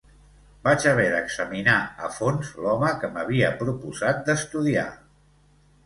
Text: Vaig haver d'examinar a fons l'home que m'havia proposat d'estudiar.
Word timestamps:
Vaig 0.67 0.87
haver 0.91 1.05
d'examinar 1.15 1.75
a 2.09 2.11
fons 2.17 2.51
l'home 2.65 2.91
que 3.05 3.13
m'havia 3.19 3.55
proposat 3.63 4.27
d'estudiar. 4.31 4.93